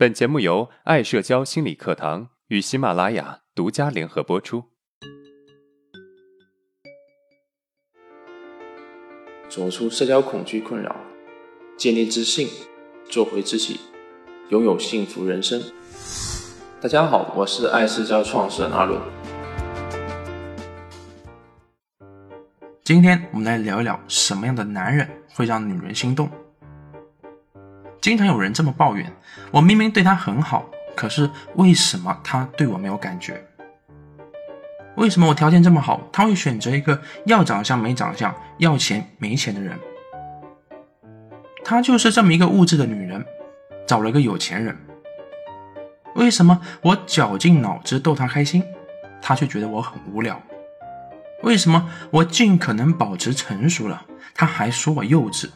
[0.00, 4.64] 本节目由爱社交心理课堂与喜马拉雅独家联合播出。
[9.50, 10.96] 走出社交恐惧困扰，
[11.76, 12.48] 建立自信，
[13.10, 13.78] 做回自己，
[14.48, 15.62] 拥有幸福人生。
[16.80, 18.98] 大家好，我是爱社交创始人阿伦。
[22.82, 26.26] 今天我们来聊一聊什么样的男人会让女人心动。
[28.00, 29.12] 经常有人这么抱怨：
[29.50, 30.64] 我明明对他很好，
[30.96, 33.44] 可是为什么他对我没有感觉？
[34.96, 39.78] 为什么我条件这么好，他会选择一个要长相没长相、要钱没钱的人？
[41.64, 43.24] 他就是这么一个物质的女人，
[43.86, 44.76] 找了个有钱人。
[46.16, 48.64] 为什么我绞尽脑汁逗他开心，
[49.22, 50.40] 他却觉得我很无聊？
[51.42, 54.04] 为什么我尽可能保持成熟了，
[54.34, 55.48] 他还说我幼稚？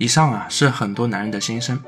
[0.00, 1.78] 以上啊是很多男人的心声，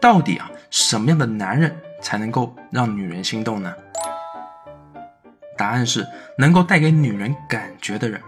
[0.00, 3.74] 到底啊什么样的男人才能够让女人心动呢？
[5.56, 6.06] 答案是
[6.38, 8.20] 能够带给女人感觉的人。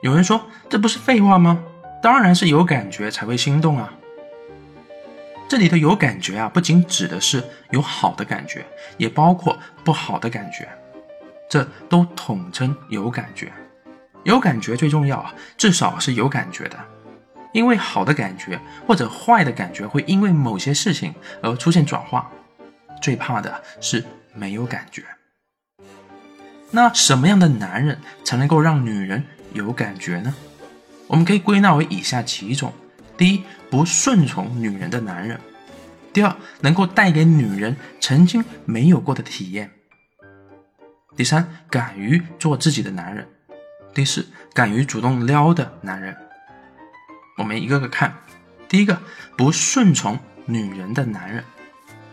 [0.00, 1.60] 有人说这不是废话吗？
[2.00, 3.92] 当然是有感觉才会心动啊。
[5.48, 8.64] 这里的有感觉啊，不仅指的是有好的感觉，
[8.96, 10.68] 也包括不好的感觉，
[11.50, 13.52] 这都统称有感觉。
[14.22, 16.78] 有感觉最重要啊，至少是有感觉的。
[17.54, 22.28] 因为好的感觉或者坏的感觉会因为某些事情而出现转化，
[23.00, 25.04] 最怕的是没有感觉。
[26.72, 30.34] 那什么样的男人才能够让女人有感觉呢？
[31.06, 32.72] 我们可以归纳为以下几种：
[33.16, 35.38] 第一，不顺从女人的男人；
[36.12, 39.68] 第二，能够带给女人曾经没有过的体验；
[41.16, 43.24] 第三，敢于做自己的男人；
[43.94, 46.16] 第四，敢于主动撩的男人。
[47.36, 48.16] 我们一个个看，
[48.68, 49.00] 第一个
[49.36, 51.42] 不顺从女人的男人，《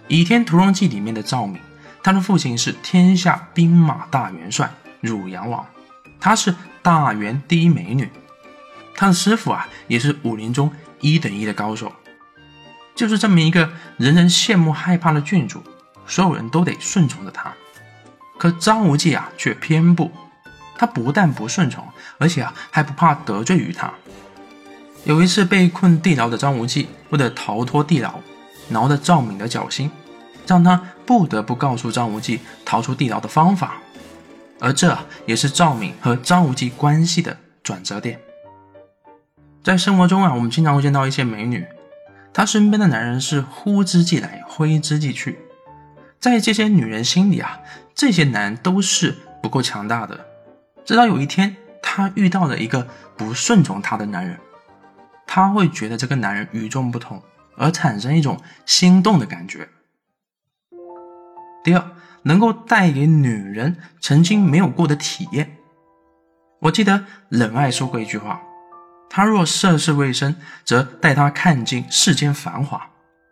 [0.07, 1.61] 倚天屠龙记》里面的赵敏，
[2.01, 5.63] 她的父亲是天下兵马大元帅汝阳王，
[6.19, 8.09] 她是大元第一美女，
[8.95, 11.93] 她的师傅啊也是武林中一等一的高手，
[12.95, 15.63] 就是这么一个人人羡慕害怕的郡主，
[16.07, 17.53] 所有人都得顺从着她。
[18.39, 20.11] 可张无忌啊却偏不，
[20.79, 21.87] 他不但不顺从，
[22.17, 23.93] 而且啊还不怕得罪于他。
[25.03, 28.19] 有一次被困地牢的张无忌为了逃脱地牢，
[28.69, 29.89] 挠了赵敏的脚心，
[30.45, 33.81] 让他不得不告诉张无忌逃出地牢的方法。
[34.59, 34.95] 而这
[35.25, 38.19] 也是赵敏和张无忌关系的转折点。
[39.63, 41.65] 在生活中啊，我们经常会见到一些美女，
[42.31, 45.39] 她身边的男人是呼之即来，挥之即去。
[46.19, 47.59] 在这些女人心里啊，
[47.95, 50.27] 这些男人都是不够强大的。
[50.85, 52.87] 直到有一天，她遇到了一个
[53.17, 54.37] 不顺从她的男人。
[55.33, 57.23] 他会觉得这个男人与众不同，
[57.55, 59.69] 而产生一种心动的感觉。
[61.63, 61.81] 第二，
[62.23, 65.55] 能够带给女人曾经没有过的体验。
[66.59, 68.41] 我记得冷爱说过一句话
[69.09, 72.77] ：“他若涉世未深，则带他看尽世间繁华；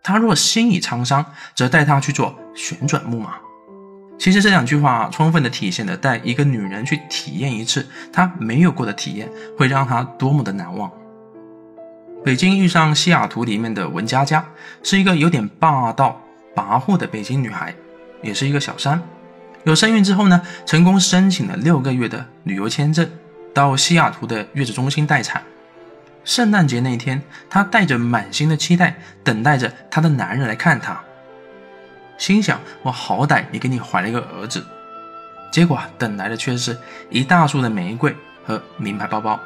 [0.02, 3.36] 他若心已沧桑，则带他去做旋转木马。”
[4.18, 10.90] 其实这两句话充分的体现了带一个女人去体验一次她没有过的体验，会让她多么的难忘。
[12.24, 14.46] 北京遇上西雅图里面的文佳佳，
[14.84, 16.22] 是一个有点霸道
[16.54, 17.74] 跋扈的北京女孩，
[18.22, 19.02] 也是一个小三。
[19.64, 23.10] 有身孕之后呢，成功申请了六个月的旅游签证，
[23.54, 25.42] 到西雅图的月子中心待产。
[26.26, 31.02] 圣诞节那天，她带着满心的期待，等待着她的男人来看她，
[32.18, 34.64] 心想：我好歹也给你怀了一个儿子。
[35.52, 36.78] 结果等来的却是
[37.10, 38.14] 一大束的玫瑰
[38.46, 39.40] 和名牌包包。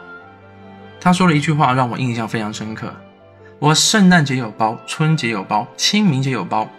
[1.04, 2.90] 他说了一句话，让我印象非常深刻。
[3.60, 6.70] 我圣诞节有包，春节有包，清明节有包，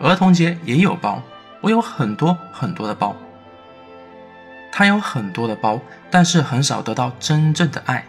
[0.00, 1.22] 儿童节也有包。
[1.60, 3.14] 我有很多很多的包。
[4.72, 5.78] 他有很多的包，
[6.10, 8.04] 但是很少得到真正的爱。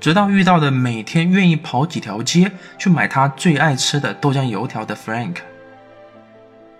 [0.00, 5.36] 直到遇到了每天愿意跑几条街去买他最爱吃的豆浆油条的 Frank，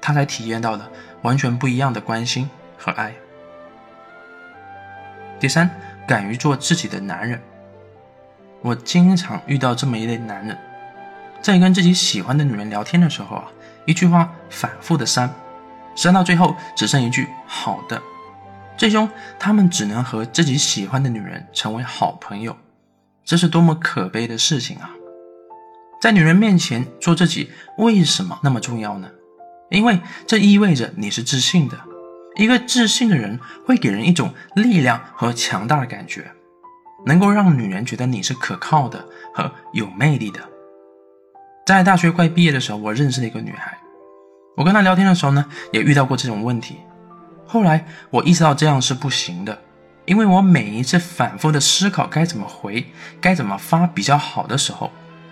[0.00, 0.89] 他才体验到了
[1.21, 2.49] 完全不一样的关心
[2.79, 3.12] 和爱。
[5.39, 5.69] 第三，
[6.09, 7.39] 敢于做自己的男人。
[8.62, 10.56] 我经常遇到这么一类男人，
[11.41, 13.44] 在跟自己喜欢的女人聊天的时候啊，
[13.87, 15.29] 一句话反复的删，
[15.97, 18.00] 删到最后只剩一句好的，
[18.76, 22.56] 最终他们只能和自己喜欢的女人成为好朋友，
[23.25, 24.91] 这是多么可悲的事情啊！
[26.00, 29.08] 在女人面前做自己，为什么那么重要呢？
[29.70, 31.79] 因为这意味着你是自信的，
[32.37, 36.31] 一个自信的人会给人一种力量和强大的感觉。
[37.05, 39.05] 能够让女人觉得你是可靠的
[39.35, 40.41] 和有魅力的。
[41.65, 43.79] 在大学快毕业的时候，我认识了一个女孩。
[44.57, 46.79] 我跟她聊天的时候呢，也遇到过这种问题。
[47.47, 49.59] 后来我意识到这样是不行的，
[50.05, 52.87] 因为我每一次反复的思考该怎么回、
[53.21, 54.91] 该怎么发比较好的时候，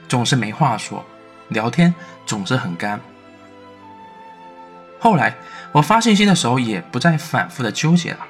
[0.09, 1.05] 总是没话说，
[1.49, 1.95] 聊天
[2.27, 3.01] 总是很干。
[4.99, 5.35] 后来
[5.73, 8.21] 我发信息的时候，也不再反复的纠结了，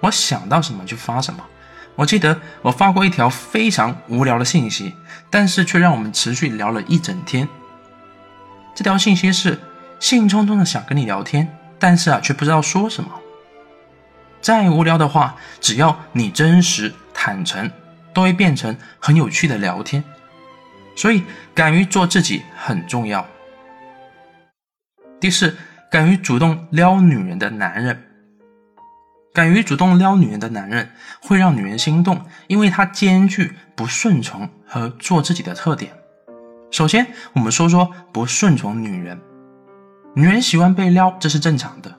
[0.00, 1.42] 我想到什么就发什么。
[1.96, 4.94] 我记得我发过一条非常无聊的信息，
[5.30, 7.48] 但是却让我们持续聊了一整天。
[8.74, 9.58] 这条信息是
[9.98, 13.10] 兴冲冲的想跟你聊天，但是啊却不知道说什么。
[14.42, 17.70] 再无聊的话，只要你真实坦诚，
[18.12, 20.04] 都会变成很有趣的聊天。
[20.94, 23.26] 所以，敢于做自己很重要。
[25.18, 25.56] 第四，
[25.90, 28.02] 敢于主动撩女人的男人。
[29.36, 30.88] 敢于主动撩女人的男人
[31.20, 35.92] 会让女人心动，因为他兼具不顺从和做自己的特点。
[36.70, 39.20] 首先，我们说说不顺从女人。
[40.14, 41.94] 女人喜欢被撩，这是正常的。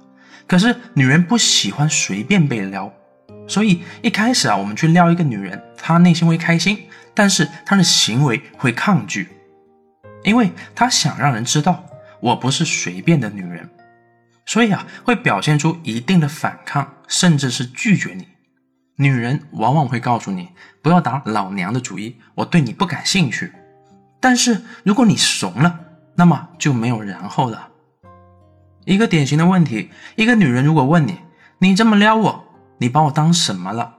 [0.48, 2.92] 可是女人不喜欢随便被撩，
[3.48, 9.28] 所以一开始啊，我们去撩一个女人，她内心会开心，但是她的行为会抗拒，
[10.24, 11.86] 因为她想让人知道
[12.19, 13.69] 我不是随便的女人。
[14.47, 18.29] 所以啊，会表现出一定的反抗，甚至是拒绝你。
[18.95, 20.49] 女人往往会告诉你
[20.81, 23.51] ：“不要打老娘的主意，我对你不感兴趣。”
[24.19, 25.81] 但是如果你怂了，
[26.15, 27.67] 那么就没有然后了。
[28.85, 31.19] 一个典型的问题：一个女人如果问你
[31.59, 32.45] ：“你这么撩我，
[32.77, 33.95] 你把我当什么了？”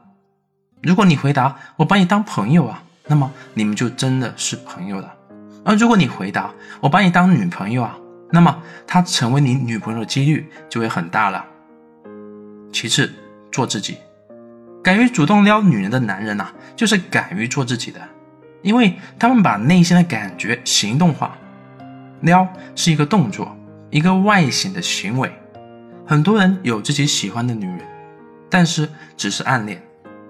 [0.83, 5.15] 如果你回答：“我把你当朋友啊”，那么你们就真的是朋友了。
[5.65, 7.97] 而如果你回答：“我把你当女朋友啊”，
[8.31, 11.45] 那么，他成为你女朋友的几率就会很大了。
[12.73, 13.11] 其次，
[13.51, 13.97] 做自己，
[14.83, 18.01] 敢于主动撩女人的男人呐，就是敢于做自己的，
[18.63, 21.37] 因为他们把内心的感觉行动化。
[22.21, 23.57] 撩是一个动作，
[23.91, 25.33] 一个外显的行为。
[26.05, 27.81] 很多人有自己喜欢的女人，
[28.51, 29.81] 但是只是暗恋，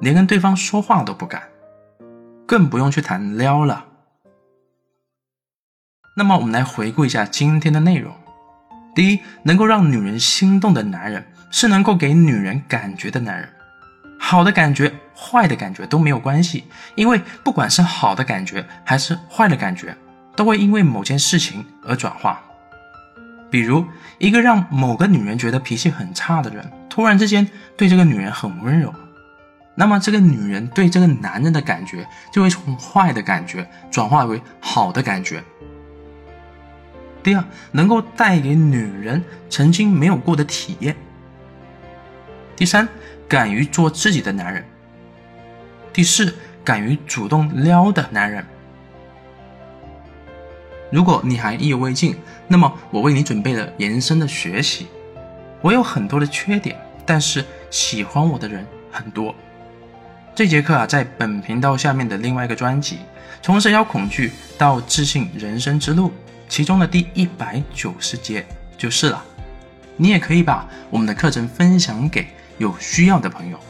[0.00, 1.42] 连跟对方说话都不敢，
[2.46, 3.86] 更不用去谈撩了。
[6.18, 8.12] 那么我们来回顾一下今天的内容。
[8.92, 13.48] 第一，能够让女人心动的男人是能够给女人感觉的男人。
[14.18, 16.64] 好的感觉、坏的感觉都没有关系，
[16.96, 19.96] 因为不管是好的感觉还是坏的感觉，
[20.34, 22.42] 都会因为某件事情而转化。
[23.48, 23.86] 比如，
[24.18, 28.92] 一个让某个女人觉得脾气很差的人，突然之间对这个女人很温柔，
[29.76, 35.44] 那么这个女人对这个男人的感觉就会从坏的感觉转化为好的感觉。
[37.22, 40.96] 第二，能够带给女人曾经没有过的体验。
[42.56, 42.88] 第三，
[43.28, 44.64] 敢于做自己的男人。
[45.92, 46.34] 第四，
[46.64, 48.44] 敢于主动撩的男人。
[50.90, 52.16] 如果你还意犹未尽，
[52.46, 54.86] 那么我为你准备了延伸的学习。
[55.60, 59.34] 我有很多的缺点，但是喜欢我的人很多。
[60.34, 62.96] 这节课啊，在本频道下面的另外一个专辑
[63.42, 66.08] 《从社交恐惧到自信人生之路》。
[66.48, 68.44] 其中的第一百九十节
[68.76, 69.22] 就是了，
[69.96, 73.60] 你也可以把我们的课程分享给有需要的朋友。